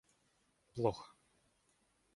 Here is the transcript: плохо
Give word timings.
плохо 0.77 0.99